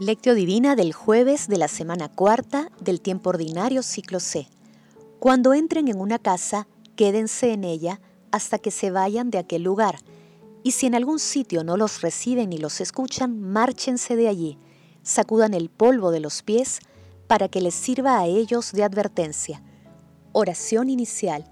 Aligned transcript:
Lectio 0.00 0.36
Divina 0.36 0.76
del 0.76 0.92
jueves 0.92 1.48
de 1.48 1.58
la 1.58 1.66
semana 1.66 2.08
cuarta 2.08 2.70
del 2.80 3.00
tiempo 3.00 3.30
ordinario 3.30 3.82
ciclo 3.82 4.20
C. 4.20 4.46
Cuando 5.18 5.54
entren 5.54 5.88
en 5.88 6.00
una 6.00 6.20
casa, 6.20 6.68
quédense 6.94 7.52
en 7.52 7.64
ella 7.64 8.00
hasta 8.30 8.60
que 8.60 8.70
se 8.70 8.92
vayan 8.92 9.30
de 9.30 9.38
aquel 9.38 9.64
lugar. 9.64 9.98
Y 10.62 10.70
si 10.70 10.86
en 10.86 10.94
algún 10.94 11.18
sitio 11.18 11.64
no 11.64 11.76
los 11.76 12.00
reciben 12.00 12.50
ni 12.50 12.58
los 12.58 12.80
escuchan, 12.80 13.40
márchense 13.40 14.14
de 14.14 14.28
allí, 14.28 14.56
sacudan 15.02 15.52
el 15.52 15.68
polvo 15.68 16.12
de 16.12 16.20
los 16.20 16.44
pies 16.44 16.78
para 17.26 17.48
que 17.48 17.60
les 17.60 17.74
sirva 17.74 18.20
a 18.20 18.26
ellos 18.26 18.70
de 18.70 18.84
advertencia. 18.84 19.64
Oración 20.30 20.90
inicial. 20.90 21.44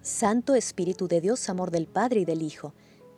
Santo 0.00 0.54
Espíritu 0.54 1.06
de 1.06 1.20
Dios, 1.20 1.50
amor 1.50 1.70
del 1.70 1.86
Padre 1.86 2.20
y 2.20 2.24
del 2.24 2.40
Hijo, 2.40 2.72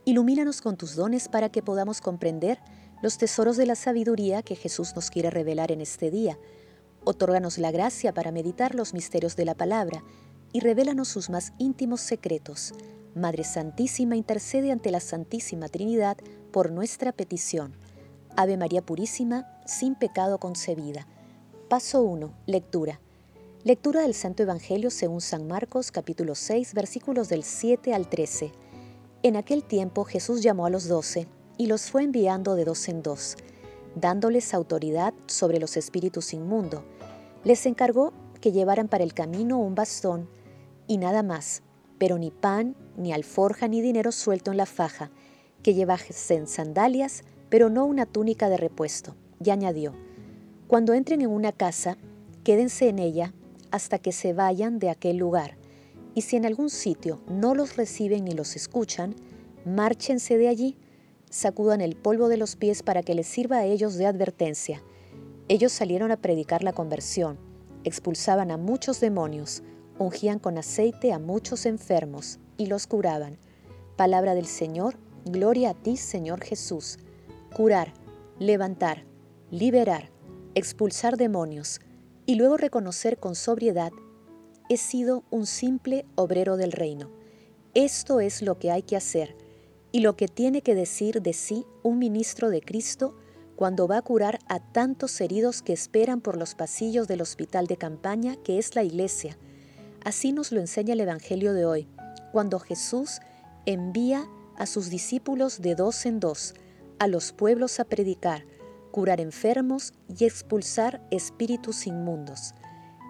ilumínanos 0.05 0.61
con 0.61 0.77
tus 0.77 0.97
dones 0.97 1.29
para 1.29 1.51
que 1.51 1.63
podamos 1.63 2.01
comprender 2.01 2.59
los 3.03 3.19
tesoros 3.19 3.57
de 3.57 3.67
la 3.67 3.75
sabiduría 3.75 4.43
que 4.43 4.55
Jesús 4.55 4.95
nos 4.95 5.11
quiere 5.11 5.29
revelar 5.29 5.73
en 5.73 5.81
este 5.81 6.11
día. 6.11 6.39
Otórganos 7.05 7.59
la 7.59 7.73
gracia 7.73 8.15
para 8.15 8.31
meditar 8.31 8.77
los 8.77 8.95
misterios 8.95 9.35
de 9.35 9.45
la 9.45 9.57
palabra 9.57 10.05
y 10.53 10.61
revélanos 10.61 11.09
sus 11.09 11.29
más 11.29 11.53
íntimos 11.59 12.01
secretos. 12.01 12.73
Madre 13.17 13.43
Santísima, 13.43 14.15
intercede 14.15 14.71
ante 14.71 14.93
la 14.93 15.01
Santísima 15.01 15.69
Trinidad 15.69 16.17
por 16.53 16.71
nuestra 16.71 17.11
petición. 17.11 17.75
Ave 18.37 18.57
María 18.57 18.83
Purísima, 18.83 19.47
sin 19.67 19.97
pecado 19.97 20.39
concebida. 20.39 21.09
Paso 21.69 22.03
1. 22.03 22.33
Lectura. 22.47 23.01
Lectura 23.65 24.03
del 24.03 24.15
Santo 24.15 24.45
Evangelio 24.45 24.91
según 24.91 25.21
San 25.21 25.49
Marcos 25.49 25.91
capítulo 25.91 26.35
6 26.37 26.73
versículos 26.75 27.29
del 27.29 27.43
7 27.43 27.95
al 27.95 28.09
13. 28.09 28.53
En 29.25 29.37
aquel 29.37 29.65
tiempo 29.65 30.05
Jesús 30.05 30.41
llamó 30.43 30.67
a 30.67 30.71
los 30.71 30.87
doce 30.87 31.27
y 31.59 31.67
los 31.67 31.91
fue 31.91 32.03
enviando 32.03 32.55
de 32.55 32.65
dos 32.65 32.89
en 32.89 33.03
dos, 33.03 33.37
dándoles 33.95 34.55
autoridad 34.55 35.15
sobre 35.27 35.59
los 35.59 35.77
espíritus 35.77 36.33
inmundos. 36.33 36.83
Les 37.45 37.67
encargó 37.67 38.13
que 38.41 38.53
llevaran 38.53 38.89
para 38.89 39.05
el 39.05 39.15
camino 39.15 39.59
un 39.59 39.75
bastón 39.75 40.29
y 40.87 40.99
nada 40.99 41.23
más, 41.23 41.63
pero 41.99 42.19
ni 42.19 42.31
pan, 42.31 42.75
ni 42.97 43.13
alforja, 43.13 43.69
ni 43.69 43.81
dinero 43.81 44.13
suelto 44.13 44.51
en 44.51 44.57
la 44.57 44.67
faja, 44.67 45.11
que 45.63 45.75
llevasen 45.75 46.47
sandalias, 46.47 47.23
pero 47.49 47.71
no 47.71 47.85
una 47.85 48.07
túnica 48.07 48.49
de 48.49 48.57
repuesto. 48.57 49.15
Y 49.45 49.51
añadió, 49.51 49.95
cuando 50.67 50.95
entren 50.95 51.21
en 51.23 51.31
una 51.31 51.53
casa, 51.53 51.97
quédense 52.45 52.89
en 52.89 52.99
ella 52.99 53.33
hasta 53.71 53.99
que 53.99 54.13
se 54.13 54.33
vayan 54.33 54.79
de 54.79 54.91
aquel 54.91 55.17
lugar, 55.17 55.57
y 56.15 56.23
si 56.23 56.37
en 56.37 56.47
algún 56.47 56.71
sitio 56.71 57.21
no 57.29 57.55
los 57.55 57.77
reciben 57.77 58.25
ni 58.25 58.33
los 58.33 58.57
escuchan, 58.57 59.15
márchense 59.65 60.37
de 60.37 60.49
allí 60.49 60.77
sacudan 61.33 61.81
el 61.81 61.97
polvo 61.97 62.29
de 62.29 62.37
los 62.37 62.57
pies 62.57 62.83
para 62.83 63.03
que 63.03 63.15
les 63.15 63.27
sirva 63.27 63.57
a 63.57 63.65
ellos 63.65 63.95
de 63.95 64.05
advertencia. 64.07 64.83
Ellos 65.49 65.73
salieron 65.73 66.11
a 66.13 66.19
predicar 66.19 66.63
la 66.63 66.75
conversión, 66.75 67.39
expulsaban 67.85 68.51
a 68.51 68.59
muchos 68.59 69.01
demonios, 69.01 69.63
ungían 69.99 70.39
con 70.39 70.59
aceite 70.59 71.11
a 71.11 71.19
muchos 71.19 71.65
enfermos 71.65 72.39
y 72.59 72.67
los 72.67 72.87
curaban. 72.87 73.39
Palabra 73.97 74.35
del 74.35 74.47
Señor, 74.47 74.97
gloria 75.25 75.71
a 75.71 75.75
ti 75.75 75.97
Señor 75.97 76.45
Jesús. 76.45 76.99
Curar, 77.57 77.95
levantar, 78.39 79.05
liberar, 79.51 80.11
expulsar 80.55 81.17
demonios 81.17 81.81
y 82.27 82.35
luego 82.35 82.59
reconocer 82.59 83.19
con 83.19 83.35
sobriedad, 83.35 83.93
he 84.69 84.77
sido 84.77 85.25
un 85.31 85.47
simple 85.47 86.05
obrero 86.15 86.59
del 86.59 86.73
reino. 86.73 87.11
Esto 87.73 88.21
es 88.21 88.43
lo 88.43 88.59
que 88.59 88.71
hay 88.71 88.83
que 88.83 88.97
hacer 88.97 89.42
y 89.93 90.01
lo 90.01 90.17
que 90.17 90.27
tiene 90.27 90.63
que 90.63 90.75
decir 90.75 91.23
de 91.23 91.35
sí 91.35 91.67
un 91.83 91.99
ministro 91.99 92.51
de 92.51 92.63
Cristo 92.63 93.15
cuando 93.57 93.87
va 93.87 93.99
a 93.99 94.03
curar 94.03 94.39
a 94.49 94.59
tantos 94.59 95.21
heridos 95.21 95.63
que 95.63 95.75
esperan 95.75 96.21
por 96.21 96.37
los 96.37 96.55
pasillos 96.55 97.07
del 97.07 97.21
hospital 97.21 97.67
de 97.67 97.77
campaña 97.77 98.37
que 98.37 98.59
es 98.59 98.75
la 98.75 98.83
iglesia. 98.83 99.39
Así 100.03 100.33
nos 100.33 100.51
lo 100.51 100.61
enseña 100.61 100.95
el 100.95 101.01
Evangelio 101.01 101.53
de 101.53 101.67
hoy, 101.67 101.89
cuando 102.33 102.59
Jesús 102.59 103.21
envía 103.67 104.27
a 104.57 104.67
sus 104.67 104.89
discípulos 104.91 105.61
de 105.61 105.75
dos 105.75 106.07
en 106.07 106.19
dos 106.19 106.55
a 106.99 107.07
los 107.07 107.33
pueblos 107.33 107.79
a 107.79 107.85
predicar, 107.85 108.45
curar 108.91 109.21
enfermos 109.21 109.93
y 110.09 110.25
expulsar 110.25 111.07
espíritus 111.11 111.87
inmundos. 111.87 112.55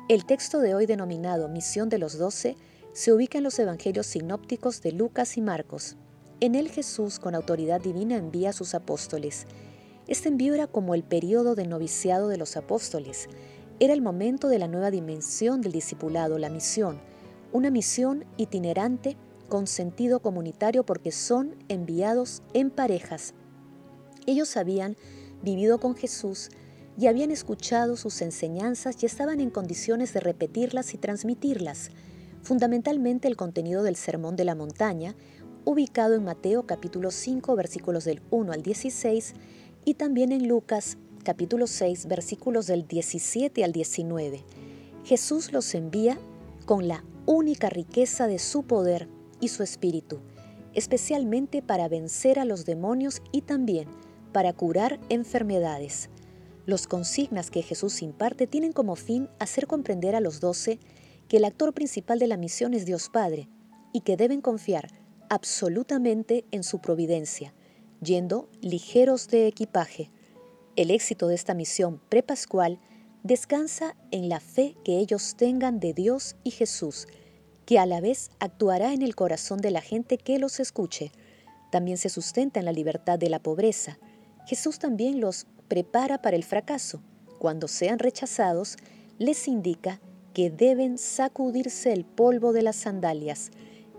El 0.09 0.25
texto 0.25 0.61
de 0.61 0.75
hoy 0.75 0.87
denominado 0.87 1.49
Misión 1.49 1.89
de 1.89 1.99
los 1.99 2.19
Doce 2.19 2.57
se 2.93 3.13
ubica 3.13 3.39
en 3.39 3.45
los 3.45 3.59
Evangelios 3.59 4.07
sinópticos 4.07 4.83
de 4.83 4.93
Lucas 4.93 5.37
y 5.37 5.41
Marcos. 5.41 5.97
En 6.43 6.57
él 6.57 6.69
Jesús, 6.71 7.21
con 7.21 7.37
autoridad 7.37 7.81
divina, 7.81 8.17
envía 8.17 8.51
a 8.51 8.53
sus 8.53 8.75
apóstoles. 8.75 9.47
Este 10.09 10.29
envío 10.29 10.55
era 10.55 10.67
como 10.67 10.97
el 10.97 11.05
periodo 11.05 11.55
de 11.55 11.69
noviciado 11.69 12.27
de 12.27 12.37
los 12.37 12.57
apóstoles. 12.57 13.29
Era 13.79 13.93
el 13.93 14.03
momento 14.03 14.49
de 14.49 14.59
la 14.59 14.67
nueva 14.67 14.91
dimensión 14.91 15.61
del 15.61 15.71
discipulado, 15.71 16.39
la 16.39 16.51
misión, 16.51 17.01
una 17.53 17.71
misión 17.71 18.25
itinerante 18.39 19.17
con 19.49 19.69
sentido 19.69 20.19
comunitario 20.19 20.85
porque 20.85 21.13
son 21.13 21.55
enviados 21.69 22.43
en 22.55 22.71
parejas. 22.71 23.35
Ellos 24.27 24.57
habían 24.57 24.97
vivido 25.45 25.79
con 25.79 25.95
Jesús 25.95 26.51
y 26.99 27.07
habían 27.07 27.31
escuchado 27.31 27.97
sus 27.97 28.21
enseñanzas 28.21 29.01
y 29.01 29.07
estaban 29.07 29.39
en 29.39 29.51
condiciones 29.51 30.13
de 30.13 30.19
repetirlas 30.19 30.93
y 30.93 30.99
transmitirlas. 30.99 31.91
Fundamentalmente 32.43 33.29
el 33.29 33.37
contenido 33.37 33.85
del 33.85 33.95
Sermón 33.95 34.35
de 34.35 34.45
la 34.45 34.57
Montaña, 34.57 35.15
ubicado 35.65 36.15
en 36.15 36.25
Mateo 36.25 36.67
capítulo 36.67 37.11
5 37.11 37.55
versículos 37.57 38.05
del 38.05 38.23
1 38.31 38.53
al 38.53 38.63
16 38.63 39.35
y 39.85 39.95
también 39.95 40.33
en 40.33 40.49
Lucas 40.49 40.99
capítulo 41.25 41.67
6 41.67 42.07
versículos 42.07 42.67
del 42.67 42.87
17 42.87 43.65
al 43.65 43.73
19. 43.73 44.45
Jesús 45.05 45.53
los 45.53 45.75
envía 45.75 46.19
con 46.67 46.89
la 46.89 47.05
única 47.27 47.69
riqueza 47.71 48.27
de 48.27 48.39
su 48.39 48.65
poder 48.65 49.09
y 49.41 49.49
su 49.49 49.63
espíritu, 49.63 50.19
especialmente 50.75 51.63
para 51.63 51.89
vencer 51.89 52.39
a 52.39 52.45
los 52.45 52.65
demonios 52.65 53.23
y 53.31 53.43
también 53.43 53.89
para 54.33 54.53
curar 54.53 54.99
enfermedades. 55.09 56.09
Los 56.67 56.87
consignas 56.87 57.51
que 57.51 57.63
Jesús 57.63 58.03
imparte 58.03 58.47
tienen 58.47 58.73
como 58.73 58.97
fin 58.97 59.29
hacer 59.39 59.67
comprender 59.67 60.15
a 60.15 60.21
los 60.21 60.41
doce 60.41 60.79
que 61.29 61.37
el 61.37 61.45
actor 61.45 61.73
principal 61.73 62.19
de 62.19 62.27
la 62.27 62.37
misión 62.37 62.75
es 62.75 62.85
Dios 62.85 63.09
Padre 63.09 63.49
y 63.93 64.01
que 64.01 64.17
deben 64.17 64.41
confiar 64.41 65.02
absolutamente 65.33 66.45
en 66.51 66.63
su 66.63 66.81
providencia, 66.81 67.55
yendo 68.03 68.51
ligeros 68.61 69.29
de 69.29 69.47
equipaje. 69.47 70.11
El 70.77 70.91
éxito 70.91 71.27
de 71.27 71.35
esta 71.35 71.55
misión 71.55 72.03
prepascual 72.11 72.79
descansa 73.23 73.97
en 74.11 74.29
la 74.29 74.41
fe 74.41 74.77
que 74.85 74.99
ellos 74.99 75.35
tengan 75.39 75.81
de 75.81 75.95
Dios 75.95 76.37
y 76.45 76.51
Jesús, 76.51 77.07
que 77.65 77.79
a 77.79 77.87
la 77.87 78.03
vez 78.03 78.31
actuará 78.41 78.93
en 78.93 79.01
el 79.01 79.15
corazón 79.15 79.63
de 79.63 79.71
la 79.71 79.81
gente 79.81 80.19
que 80.19 80.39
los 80.39 80.61
escuche. 80.61 81.13
También 81.71 81.97
se 81.97 82.11
sustenta 82.11 82.61
en 82.61 82.67
la 82.67 82.73
libertad 82.73 83.19
de 83.19 83.31
la 83.31 83.39
pobreza. 83.39 83.99
Jesús 84.47 84.79
también 84.79 85.19
los 85.19 85.47
prepara 85.67 86.21
para 86.21 86.37
el 86.37 86.45
fracaso. 86.45 87.01
Cuando 87.39 87.69
sean 87.69 87.99
rechazados, 87.99 88.77
les 89.17 89.49
indica 89.49 89.99
que 90.35 90.51
deben 90.51 90.99
sacudirse 90.99 91.95
el 91.95 92.05
polvo 92.05 92.53
de 92.53 92.61
las 92.61 92.77
sandalias, 92.77 93.51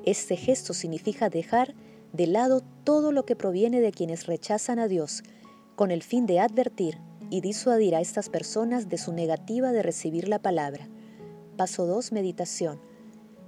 este 0.06 0.36
gesto 0.36 0.74
significa 0.74 1.30
dejar 1.30 1.76
de 2.12 2.28
lado 2.28 2.62
todo 2.84 3.12
lo 3.12 3.26
que 3.26 3.36
proviene 3.36 3.82
de 3.82 3.92
quienes 3.92 4.28
rechazan 4.28 4.80
a 4.80 4.88
Dios, 4.88 5.24
con 5.76 5.92
el 5.92 6.04
fin 6.04 6.26
de 6.26 6.40
advertir 6.40 7.00
y 7.30 7.42
disuadir 7.42 7.96
a 7.96 8.02
estas 8.02 8.30
personas 8.30 8.90
de 8.90 8.98
su 8.98 9.14
negativa 9.14 9.72
de 9.72 9.82
recibir 9.82 10.28
la 10.28 10.40
palabra. 10.40 10.88
Paso 11.58 11.86
2. 11.88 12.12
Meditación. 12.12 12.80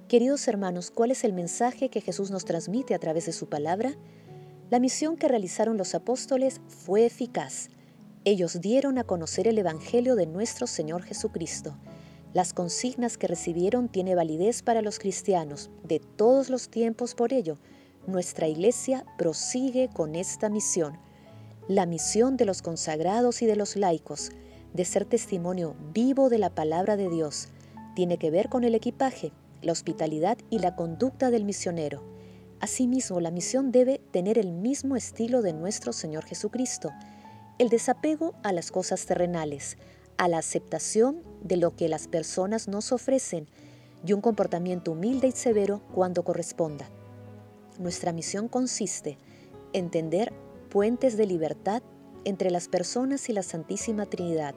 Queridos 0.08 0.48
hermanos, 0.48 0.92
¿cuál 0.92 1.12
es 1.12 1.24
el 1.24 1.34
mensaje 1.34 1.90
que 1.90 2.02
Jesús 2.02 2.32
nos 2.32 2.46
transmite 2.46 2.96
a 2.96 3.00
través 3.00 3.26
de 3.26 3.34
su 3.34 3.48
palabra? 3.48 3.94
La 4.70 4.80
misión 4.80 5.18
que 5.18 5.28
realizaron 5.28 5.78
los 5.78 5.94
apóstoles 5.94 6.62
fue 6.68 7.06
eficaz. 7.06 7.70
Ellos 8.24 8.62
dieron 8.62 8.98
a 8.98 9.04
conocer 9.04 9.48
el 9.48 9.58
Evangelio 9.60 10.16
de 10.16 10.26
nuestro 10.26 10.66
Señor 10.66 11.04
Jesucristo 11.04 11.76
las 12.36 12.52
consignas 12.52 13.18
que 13.18 13.28
recibieron 13.28 13.88
tiene 13.88 14.14
validez 14.14 14.62
para 14.62 14.82
los 14.82 15.00
cristianos 15.00 15.70
de 15.86 16.02
todos 16.02 16.50
los 16.50 16.68
tiempos, 16.68 17.16
por 17.16 17.32
ello, 17.32 17.58
nuestra 18.08 18.50
iglesia 18.50 19.06
prosigue 19.18 19.90
con 19.94 20.16
esta 20.16 20.50
misión, 20.50 21.00
la 21.70 21.86
misión 21.86 22.36
de 22.36 22.44
los 22.44 22.62
consagrados 22.62 23.42
y 23.42 23.46
de 23.46 23.56
los 23.56 23.78
laicos, 23.78 24.32
de 24.74 24.84
ser 24.84 25.06
testimonio 25.06 25.78
vivo 25.94 26.28
de 26.28 26.38
la 26.38 26.50
palabra 26.50 26.98
de 26.98 27.10
Dios, 27.10 27.48
tiene 27.96 28.18
que 28.18 28.32
ver 28.32 28.50
con 28.50 28.66
el 28.66 28.76
equipaje, 28.76 29.32
la 29.62 29.72
hospitalidad 29.72 30.38
y 30.50 30.60
la 30.60 30.76
conducta 30.76 31.32
del 31.32 31.46
misionero. 31.46 32.04
Asimismo, 32.60 33.22
la 33.22 33.32
misión 33.32 33.72
debe 33.72 34.02
tener 34.12 34.38
el 34.38 34.52
mismo 34.52 34.98
estilo 34.98 35.42
de 35.42 35.54
nuestro 35.54 35.94
Señor 35.94 36.26
Jesucristo, 36.26 36.92
el 37.60 37.70
desapego 37.70 38.36
a 38.44 38.52
las 38.52 38.74
cosas 38.74 39.06
terrenales, 39.06 39.78
a 40.18 40.28
la 40.28 40.38
aceptación 40.38 41.22
de 41.44 41.58
lo 41.58 41.76
que 41.76 41.90
las 41.90 42.08
personas 42.08 42.68
nos 42.68 42.92
ofrecen 42.92 43.48
y 44.06 44.14
un 44.14 44.22
comportamiento 44.22 44.92
humilde 44.92 45.28
y 45.28 45.32
severo 45.32 45.82
cuando 45.94 46.24
corresponda. 46.24 46.90
Nuestra 47.80 48.14
misión 48.14 48.48
consiste 48.48 49.18
en 49.74 49.90
tender 49.90 50.34
puentes 50.70 51.18
de 51.18 51.26
libertad 51.26 51.84
entre 52.24 52.50
las 52.52 52.68
personas 52.68 53.30
y 53.30 53.34
la 53.34 53.44
Santísima 53.44 54.06
Trinidad. 54.06 54.56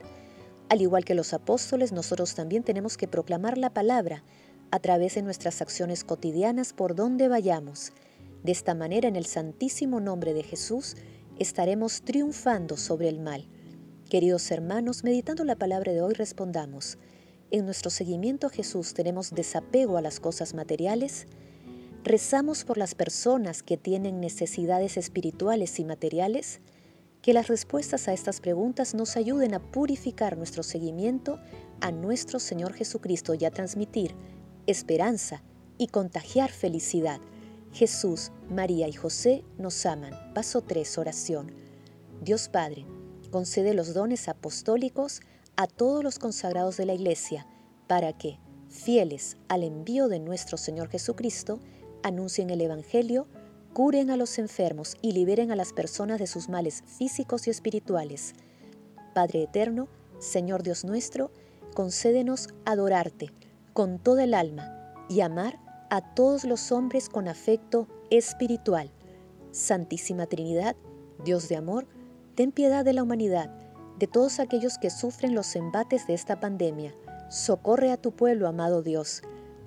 Al 0.68 0.80
igual 0.80 1.04
que 1.04 1.14
los 1.14 1.32
apóstoles, 1.32 1.92
nosotros 1.92 2.34
también 2.34 2.62
tenemos 2.62 2.96
que 2.96 3.08
proclamar 3.08 3.58
la 3.58 3.70
palabra 3.70 4.22
a 4.70 4.78
través 4.78 5.14
de 5.14 5.22
nuestras 5.22 5.62
acciones 5.62 6.04
cotidianas 6.04 6.72
por 6.72 6.94
donde 6.94 7.28
vayamos. 7.28 7.92
De 8.44 8.52
esta 8.52 8.74
manera, 8.74 9.08
en 9.08 9.16
el 9.16 9.26
santísimo 9.26 10.00
nombre 10.00 10.34
de 10.34 10.42
Jesús, 10.42 10.96
estaremos 11.38 12.02
triunfando 12.02 12.76
sobre 12.76 13.08
el 13.08 13.18
mal. 13.18 13.46
Queridos 14.08 14.50
hermanos, 14.50 15.04
meditando 15.04 15.44
la 15.44 15.56
palabra 15.56 15.92
de 15.92 16.00
hoy, 16.00 16.14
respondamos. 16.14 16.96
En 17.50 17.66
nuestro 17.66 17.90
seguimiento 17.90 18.46
a 18.46 18.50
Jesús 18.50 18.94
tenemos 18.94 19.34
desapego 19.34 19.98
a 19.98 20.00
las 20.00 20.18
cosas 20.18 20.54
materiales. 20.54 21.26
Rezamos 22.04 22.64
por 22.64 22.78
las 22.78 22.94
personas 22.94 23.62
que 23.62 23.76
tienen 23.76 24.18
necesidades 24.18 24.96
espirituales 24.96 25.78
y 25.78 25.84
materiales. 25.84 26.62
Que 27.20 27.34
las 27.34 27.48
respuestas 27.48 28.08
a 28.08 28.14
estas 28.14 28.40
preguntas 28.40 28.94
nos 28.94 29.14
ayuden 29.18 29.52
a 29.52 29.60
purificar 29.60 30.38
nuestro 30.38 30.62
seguimiento 30.62 31.38
a 31.82 31.92
nuestro 31.92 32.38
Señor 32.38 32.72
Jesucristo 32.72 33.34
y 33.34 33.44
a 33.44 33.50
transmitir 33.50 34.14
esperanza 34.66 35.42
y 35.76 35.88
contagiar 35.88 36.50
felicidad. 36.50 37.20
Jesús, 37.74 38.32
María 38.48 38.88
y 38.88 38.94
José 38.94 39.44
nos 39.58 39.84
aman. 39.84 40.14
Paso 40.32 40.62
3, 40.62 40.96
oración. 40.96 41.52
Dios 42.22 42.48
Padre, 42.48 42.86
concede 43.30 43.74
los 43.74 43.94
dones 43.94 44.28
apostólicos 44.28 45.20
a 45.56 45.66
todos 45.66 46.04
los 46.04 46.18
consagrados 46.18 46.76
de 46.76 46.86
la 46.86 46.94
Iglesia, 46.94 47.46
para 47.86 48.12
que, 48.12 48.38
fieles 48.68 49.36
al 49.48 49.64
envío 49.64 50.08
de 50.08 50.20
nuestro 50.20 50.58
Señor 50.58 50.88
Jesucristo, 50.88 51.58
anuncien 52.02 52.50
el 52.50 52.60
Evangelio, 52.60 53.26
curen 53.72 54.10
a 54.10 54.16
los 54.16 54.38
enfermos 54.38 54.96
y 55.02 55.12
liberen 55.12 55.50
a 55.50 55.56
las 55.56 55.72
personas 55.72 56.18
de 56.18 56.26
sus 56.26 56.48
males 56.48 56.84
físicos 56.86 57.46
y 57.46 57.50
espirituales. 57.50 58.34
Padre 59.14 59.44
Eterno, 59.44 59.88
Señor 60.18 60.62
Dios 60.62 60.84
nuestro, 60.84 61.30
concédenos 61.74 62.48
adorarte 62.64 63.30
con 63.72 63.98
toda 63.98 64.24
el 64.24 64.34
alma 64.34 64.94
y 65.08 65.20
amar 65.20 65.58
a 65.90 66.14
todos 66.14 66.44
los 66.44 66.72
hombres 66.72 67.08
con 67.08 67.28
afecto 67.28 67.86
espiritual. 68.10 68.90
Santísima 69.52 70.26
Trinidad, 70.26 70.76
Dios 71.24 71.48
de 71.48 71.56
amor, 71.56 71.86
ten 72.38 72.52
piedad 72.52 72.84
de 72.84 72.92
la 72.92 73.02
humanidad, 73.02 73.50
de 73.98 74.06
todos 74.06 74.38
aquellos 74.38 74.78
que 74.78 74.90
sufren 74.90 75.34
los 75.34 75.56
embates 75.56 76.06
de 76.06 76.14
esta 76.14 76.38
pandemia. 76.38 76.94
Socorre 77.28 77.90
a 77.90 77.96
tu 77.96 78.12
pueblo, 78.12 78.46
amado 78.46 78.84
Dios. 78.84 79.22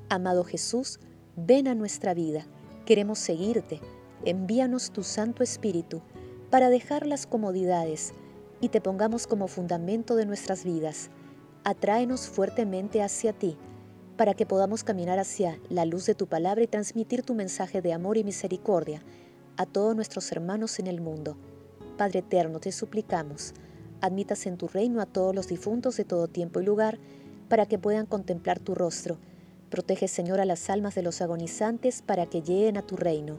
Amado 0.07 0.45
Jesús, 0.45 1.01
ven 1.35 1.67
a 1.67 1.75
nuestra 1.75 2.13
vida. 2.13 2.47
Queremos 2.85 3.19
seguirte. 3.19 3.81
Envíanos 4.23 4.91
tu 4.91 5.03
Santo 5.03 5.43
Espíritu 5.43 6.01
para 6.49 6.69
dejar 6.69 7.07
las 7.07 7.27
comodidades 7.27 8.13
y 8.61 8.69
te 8.69 8.79
pongamos 8.79 9.27
como 9.27 9.49
fundamento 9.49 10.15
de 10.15 10.25
nuestras 10.25 10.63
vidas. 10.63 11.09
Atráenos 11.65 12.29
fuertemente 12.29 13.03
hacia 13.03 13.33
ti 13.33 13.57
para 14.15 14.33
que 14.33 14.45
podamos 14.45 14.85
caminar 14.85 15.19
hacia 15.19 15.59
la 15.67 15.83
luz 15.83 16.05
de 16.05 16.15
tu 16.15 16.27
palabra 16.27 16.63
y 16.63 16.67
transmitir 16.67 17.23
tu 17.23 17.33
mensaje 17.33 17.81
de 17.81 17.91
amor 17.91 18.15
y 18.15 18.23
misericordia 18.23 19.03
a 19.57 19.65
todos 19.65 19.93
nuestros 19.93 20.31
hermanos 20.31 20.79
en 20.79 20.87
el 20.87 21.01
mundo. 21.01 21.35
Padre 22.01 22.21
eterno, 22.21 22.59
te 22.59 22.71
suplicamos, 22.71 23.53
admitas 24.01 24.47
en 24.47 24.57
tu 24.57 24.67
reino 24.67 25.01
a 25.01 25.05
todos 25.05 25.35
los 25.35 25.47
difuntos 25.47 25.97
de 25.97 26.03
todo 26.03 26.27
tiempo 26.27 26.59
y 26.59 26.65
lugar, 26.65 26.97
para 27.47 27.67
que 27.67 27.77
puedan 27.77 28.07
contemplar 28.07 28.57
tu 28.57 28.73
rostro. 28.73 29.19
Protege, 29.69 30.07
Señor, 30.07 30.39
a 30.41 30.45
las 30.45 30.71
almas 30.71 30.95
de 30.95 31.03
los 31.03 31.21
agonizantes 31.21 32.01
para 32.01 32.25
que 32.25 32.41
lleguen 32.41 32.77
a 32.77 32.81
tu 32.81 32.97
reino. 32.97 33.37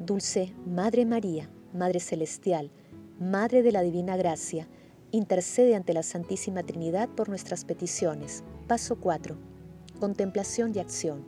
Dulce 0.00 0.52
Madre 0.66 1.06
María, 1.06 1.48
Madre 1.72 1.98
Celestial, 1.98 2.70
Madre 3.18 3.62
de 3.62 3.72
la 3.72 3.80
Divina 3.80 4.18
Gracia, 4.18 4.68
intercede 5.10 5.74
ante 5.74 5.94
la 5.94 6.02
Santísima 6.02 6.62
Trinidad 6.62 7.08
por 7.08 7.30
nuestras 7.30 7.64
peticiones. 7.64 8.44
Paso 8.66 8.96
4 9.00 9.34
Contemplación 9.98 10.72
y 10.74 10.78
acción. 10.78 11.24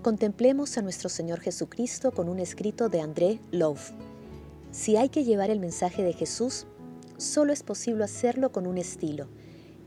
Contemplemos 0.00 0.78
a 0.78 0.80
nuestro 0.80 1.10
Señor 1.10 1.40
Jesucristo 1.40 2.12
con 2.12 2.30
un 2.30 2.38
escrito 2.38 2.88
de 2.88 3.02
André 3.02 3.40
Love. 3.50 3.92
Si 4.76 4.98
hay 4.98 5.08
que 5.08 5.24
llevar 5.24 5.48
el 5.48 5.58
mensaje 5.58 6.02
de 6.02 6.12
Jesús, 6.12 6.66
solo 7.16 7.54
es 7.54 7.62
posible 7.62 8.04
hacerlo 8.04 8.52
con 8.52 8.66
un 8.66 8.76
estilo. 8.76 9.26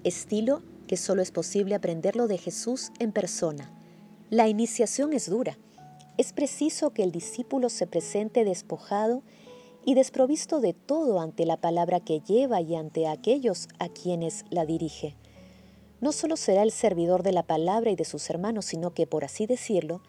Estilo 0.03 0.63
que 0.87 0.97
solo 0.97 1.21
es 1.21 1.29
posible 1.29 1.75
aprenderlo 1.75 2.27
de 2.27 2.39
Jesús 2.39 2.91
en 2.97 3.11
persona. 3.11 3.71
La 4.31 4.47
iniciación 4.47 5.13
es 5.13 5.29
dura. 5.29 5.59
Es 6.17 6.33
preciso 6.33 6.89
que 6.89 7.03
el 7.03 7.11
discípulo 7.11 7.69
se 7.69 7.85
presente 7.85 8.43
despojado 8.43 9.21
y 9.85 9.93
desprovisto 9.93 10.59
de 10.59 10.73
todo 10.73 11.21
ante 11.21 11.45
la 11.45 11.57
palabra 11.57 11.99
que 11.99 12.21
lleva 12.21 12.59
y 12.59 12.73
ante 12.73 13.07
aquellos 13.07 13.67
a 13.77 13.89
quienes 13.89 14.43
la 14.49 14.65
dirige 14.65 15.15
no 16.01 16.13
solo 16.13 16.37
será 16.37 16.63
el 16.63 16.71
servidor 16.71 17.23
de 17.23 17.33
la 17.33 17.43
palabra 17.43 17.91
y 17.91 17.95
de 17.95 18.05
sus 18.05 18.29
hermanos, 18.29 18.65
sino 18.65 18.93
que, 18.93 19.05
por 19.05 19.25
así 19.25 19.45
decirlo, 19.45 20.01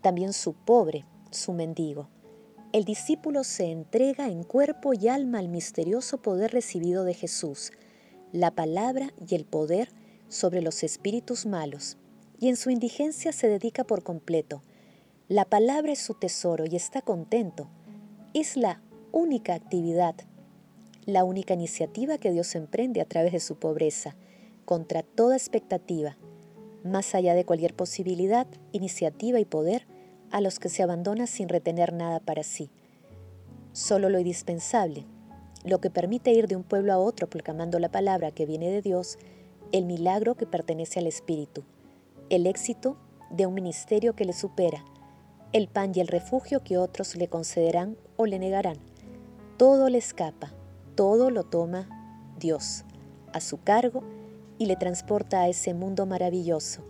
también 0.00 0.32
su 0.32 0.54
pobre, 0.54 1.04
su 1.30 1.52
mendigo. 1.52 2.08
El 2.74 2.84
discípulo 2.84 3.44
se 3.44 3.70
entrega 3.70 4.26
en 4.26 4.42
cuerpo 4.42 4.94
y 4.94 5.06
alma 5.06 5.38
al 5.38 5.46
misterioso 5.46 6.20
poder 6.20 6.50
recibido 6.50 7.04
de 7.04 7.14
Jesús, 7.14 7.70
la 8.32 8.50
palabra 8.50 9.12
y 9.30 9.36
el 9.36 9.44
poder 9.44 9.90
sobre 10.28 10.60
los 10.60 10.82
espíritus 10.82 11.46
malos, 11.46 11.98
y 12.40 12.48
en 12.48 12.56
su 12.56 12.70
indigencia 12.70 13.30
se 13.30 13.48
dedica 13.48 13.84
por 13.84 14.02
completo. 14.02 14.60
La 15.28 15.44
palabra 15.44 15.92
es 15.92 16.00
su 16.00 16.14
tesoro 16.14 16.64
y 16.68 16.74
está 16.74 17.00
contento. 17.00 17.68
Es 18.34 18.56
la 18.56 18.82
única 19.12 19.54
actividad, 19.54 20.16
la 21.06 21.22
única 21.22 21.54
iniciativa 21.54 22.18
que 22.18 22.32
Dios 22.32 22.56
emprende 22.56 23.00
a 23.00 23.04
través 23.04 23.30
de 23.30 23.38
su 23.38 23.54
pobreza 23.54 24.16
contra 24.64 25.04
toda 25.04 25.36
expectativa, 25.36 26.16
más 26.82 27.14
allá 27.14 27.34
de 27.34 27.44
cualquier 27.44 27.76
posibilidad, 27.76 28.48
iniciativa 28.72 29.38
y 29.38 29.44
poder 29.44 29.86
a 30.34 30.40
los 30.40 30.58
que 30.58 30.68
se 30.68 30.82
abandona 30.82 31.28
sin 31.28 31.48
retener 31.48 31.92
nada 31.92 32.18
para 32.18 32.42
sí. 32.42 32.68
Solo 33.72 34.10
lo 34.10 34.18
indispensable, 34.18 35.06
lo 35.64 35.80
que 35.80 35.90
permite 35.90 36.32
ir 36.32 36.48
de 36.48 36.56
un 36.56 36.64
pueblo 36.64 36.92
a 36.92 36.98
otro 36.98 37.30
proclamando 37.30 37.78
la 37.78 37.88
palabra 37.88 38.32
que 38.32 38.44
viene 38.44 38.68
de 38.68 38.82
Dios, 38.82 39.16
el 39.70 39.84
milagro 39.84 40.34
que 40.34 40.44
pertenece 40.44 40.98
al 40.98 41.06
Espíritu, 41.06 41.62
el 42.30 42.48
éxito 42.48 42.96
de 43.30 43.46
un 43.46 43.54
ministerio 43.54 44.16
que 44.16 44.24
le 44.24 44.32
supera, 44.32 44.84
el 45.52 45.68
pan 45.68 45.92
y 45.94 46.00
el 46.00 46.08
refugio 46.08 46.64
que 46.64 46.78
otros 46.78 47.14
le 47.14 47.28
concederán 47.28 47.96
o 48.16 48.26
le 48.26 48.40
negarán. 48.40 48.78
Todo 49.56 49.88
le 49.88 49.98
escapa, 49.98 50.52
todo 50.96 51.30
lo 51.30 51.44
toma 51.44 52.34
Dios, 52.40 52.84
a 53.32 53.40
su 53.40 53.62
cargo 53.62 54.02
y 54.58 54.66
le 54.66 54.74
transporta 54.74 55.42
a 55.42 55.48
ese 55.48 55.74
mundo 55.74 56.06
maravilloso, 56.06 56.82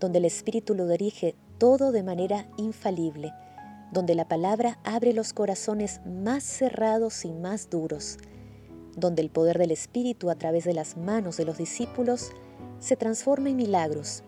donde 0.00 0.18
el 0.18 0.24
Espíritu 0.24 0.74
lo 0.74 0.88
dirige 0.88 1.36
todo 1.60 1.92
de 1.92 2.02
manera 2.02 2.46
infalible, 2.56 3.34
donde 3.92 4.14
la 4.14 4.26
palabra 4.26 4.78
abre 4.82 5.12
los 5.12 5.34
corazones 5.34 6.00
más 6.06 6.42
cerrados 6.42 7.26
y 7.26 7.32
más 7.32 7.68
duros, 7.68 8.16
donde 8.96 9.20
el 9.20 9.28
poder 9.28 9.58
del 9.58 9.70
Espíritu 9.70 10.30
a 10.30 10.36
través 10.36 10.64
de 10.64 10.72
las 10.72 10.96
manos 10.96 11.36
de 11.36 11.44
los 11.44 11.58
discípulos 11.58 12.30
se 12.78 12.96
transforma 12.96 13.50
en 13.50 13.56
milagros, 13.56 14.22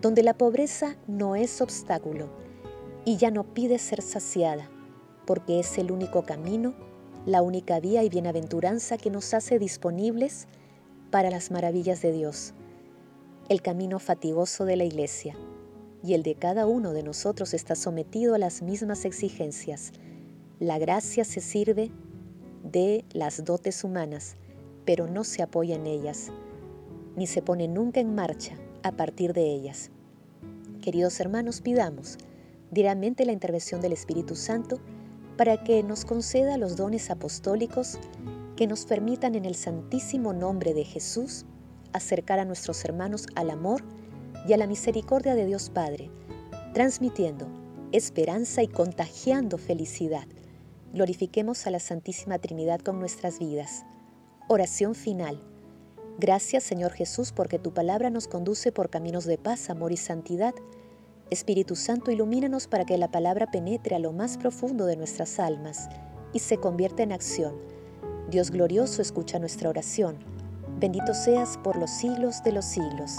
donde 0.00 0.24
la 0.24 0.34
pobreza 0.34 0.96
no 1.06 1.36
es 1.36 1.60
obstáculo 1.60 2.28
y 3.04 3.18
ya 3.18 3.30
no 3.30 3.44
pide 3.54 3.78
ser 3.78 4.02
saciada, 4.02 4.68
porque 5.26 5.60
es 5.60 5.78
el 5.78 5.92
único 5.92 6.24
camino, 6.24 6.74
la 7.24 7.40
única 7.40 7.78
vía 7.78 8.02
y 8.02 8.08
bienaventuranza 8.08 8.98
que 8.98 9.10
nos 9.10 9.32
hace 9.32 9.60
disponibles 9.60 10.48
para 11.12 11.30
las 11.30 11.52
maravillas 11.52 12.02
de 12.02 12.10
Dios, 12.10 12.52
el 13.48 13.62
camino 13.62 14.00
fatigoso 14.00 14.64
de 14.64 14.74
la 14.74 14.84
Iglesia 14.84 15.36
y 16.04 16.12
el 16.12 16.22
de 16.22 16.34
cada 16.34 16.66
uno 16.66 16.92
de 16.92 17.02
nosotros 17.02 17.54
está 17.54 17.74
sometido 17.74 18.34
a 18.34 18.38
las 18.38 18.60
mismas 18.60 19.06
exigencias. 19.06 19.92
La 20.60 20.78
gracia 20.78 21.24
se 21.24 21.40
sirve 21.40 21.90
de 22.62 23.06
las 23.14 23.42
dotes 23.42 23.84
humanas, 23.84 24.36
pero 24.84 25.06
no 25.06 25.24
se 25.24 25.42
apoya 25.42 25.76
en 25.76 25.86
ellas, 25.86 26.30
ni 27.16 27.26
se 27.26 27.40
pone 27.40 27.68
nunca 27.68 28.00
en 28.00 28.14
marcha 28.14 28.54
a 28.82 28.92
partir 28.92 29.32
de 29.32 29.46
ellas. 29.46 29.90
Queridos 30.82 31.18
hermanos, 31.20 31.62
pidamos 31.62 32.18
diariamente 32.70 33.24
la 33.24 33.32
intervención 33.32 33.80
del 33.80 33.94
Espíritu 33.94 34.36
Santo 34.36 34.80
para 35.38 35.64
que 35.64 35.82
nos 35.82 36.04
conceda 36.04 36.58
los 36.58 36.76
dones 36.76 37.08
apostólicos 37.08 37.98
que 38.56 38.66
nos 38.66 38.84
permitan 38.84 39.36
en 39.36 39.46
el 39.46 39.54
santísimo 39.54 40.34
nombre 40.34 40.74
de 40.74 40.84
Jesús 40.84 41.46
acercar 41.94 42.40
a 42.40 42.44
nuestros 42.44 42.84
hermanos 42.84 43.26
al 43.36 43.48
amor 43.48 43.82
y 44.46 44.52
a 44.52 44.56
la 44.56 44.66
misericordia 44.66 45.34
de 45.34 45.46
Dios 45.46 45.70
Padre, 45.70 46.10
transmitiendo 46.72 47.46
esperanza 47.92 48.62
y 48.62 48.68
contagiando 48.68 49.58
felicidad. 49.58 50.26
Glorifiquemos 50.92 51.66
a 51.66 51.70
la 51.70 51.78
Santísima 51.78 52.38
Trinidad 52.38 52.80
con 52.80 52.98
nuestras 52.98 53.38
vidas. 53.38 53.84
Oración 54.48 54.94
final. 54.94 55.42
Gracias 56.18 56.62
Señor 56.64 56.92
Jesús 56.92 57.32
porque 57.32 57.58
tu 57.58 57.72
palabra 57.72 58.10
nos 58.10 58.28
conduce 58.28 58.72
por 58.72 58.90
caminos 58.90 59.24
de 59.24 59.38
paz, 59.38 59.70
amor 59.70 59.92
y 59.92 59.96
santidad. 59.96 60.54
Espíritu 61.30 61.76
Santo, 61.76 62.10
ilumínanos 62.10 62.66
para 62.66 62.84
que 62.84 62.98
la 62.98 63.10
palabra 63.10 63.50
penetre 63.50 63.96
a 63.96 63.98
lo 63.98 64.12
más 64.12 64.38
profundo 64.38 64.86
de 64.86 64.96
nuestras 64.96 65.38
almas 65.38 65.88
y 66.32 66.40
se 66.40 66.58
convierta 66.58 67.02
en 67.02 67.12
acción 67.12 67.54
Dios 68.30 68.50
glorioso 68.50 69.02
escucha 69.02 69.38
nuestra 69.38 69.68
oración. 69.68 70.16
Bendito 70.80 71.14
seas 71.14 71.58
por 71.62 71.76
los 71.76 71.90
siglos 71.90 72.42
de 72.42 72.52
los 72.52 72.64
siglos. 72.64 73.18